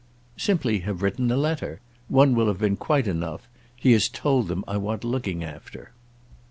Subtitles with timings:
[0.37, 1.79] "Simply have written a letter.
[2.07, 3.47] One will have been quite enough.
[3.75, 5.91] He has told them I want looking after."